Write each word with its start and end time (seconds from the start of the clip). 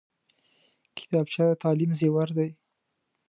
کتابچه 0.97 1.43
د 1.49 1.51
تعلیم 1.63 1.91
زیور 1.99 2.29
دی 2.37 2.49